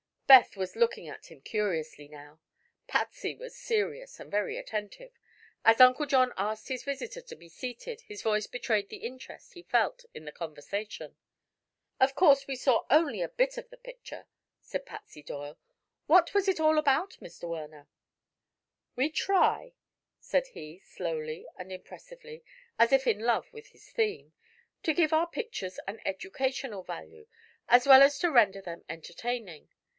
Beth 0.25 0.55
was 0.55 0.77
looking 0.77 1.07
at 1.09 1.29
him 1.29 1.41
curiously 1.41 2.07
now. 2.07 2.39
Patsy 2.87 3.35
was 3.35 3.55
serious 3.55 4.17
and 4.19 4.31
very 4.31 4.57
attentive. 4.57 5.11
As 5.65 5.81
Uncle 5.81 6.05
John 6.05 6.31
asked 6.37 6.69
his 6.69 6.83
visitor 6.85 7.21
to 7.21 7.35
be 7.35 7.49
seated 7.49 8.01
his 8.01 8.23
voice 8.23 8.47
betrayed 8.47 8.87
the 8.87 9.03
interest 9.05 9.53
he 9.53 9.61
felt 9.61 10.05
in 10.13 10.23
the 10.23 10.31
conversation. 10.31 11.17
"Of 11.99 12.15
course 12.15 12.47
we 12.47 12.55
saw 12.55 12.85
only 12.89 13.21
a 13.21 13.27
bit 13.29 13.57
of 13.57 13.69
the 13.69 13.77
picture," 13.77 14.25
said 14.61 14.85
Patsy 14.85 15.21
Doyle. 15.21 15.59
"What 16.07 16.33
was 16.33 16.47
it 16.47 16.61
all 16.61 16.79
about, 16.79 17.17
Mr. 17.19 17.47
Werner?" 17.49 17.87
"We 18.95 19.09
try," 19.11 19.73
said 20.19 20.47
he, 20.47 20.79
slowly 20.79 21.45
and 21.57 21.71
impressively, 21.73 22.41
as 22.79 22.93
if 22.93 23.05
in 23.05 23.19
love 23.19 23.51
with 23.53 23.67
his 23.67 23.87
theme, 23.91 24.31
"to 24.83 24.93
give 24.93 25.09
to 25.11 25.17
our 25.17 25.27
pictures 25.27 25.77
an 25.87 26.01
educational 26.05 26.81
value, 26.83 27.27
as 27.67 27.85
well 27.85 28.01
as 28.01 28.17
to 28.19 28.31
render 28.31 28.61
them 28.61 28.83
entertaining. 28.89 29.69